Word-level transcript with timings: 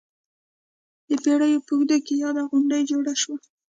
د 1.07 1.11
پېړیو 1.23 1.65
په 1.67 1.71
اوږدو 1.75 1.97
کې 2.05 2.13
یاده 2.23 2.43
غونډۍ 2.49 2.81
جوړه 2.91 3.13
شوه. 3.21 3.37